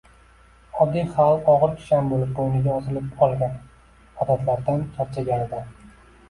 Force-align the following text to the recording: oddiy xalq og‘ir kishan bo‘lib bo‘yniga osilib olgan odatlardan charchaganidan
oddiy 0.85 1.01
xalq 1.17 1.51
og‘ir 1.53 1.75
kishan 1.81 2.09
bo‘lib 2.13 2.31
bo‘yniga 2.39 2.71
osilib 2.77 3.21
olgan 3.27 3.53
odatlardan 4.25 4.83
charchaganidan 4.97 5.71